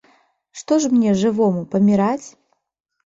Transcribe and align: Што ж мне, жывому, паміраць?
Што 0.61 0.73
ж 0.85 0.89
мне, 0.95 1.11
жывому, 1.25 1.61
паміраць? 1.75 2.27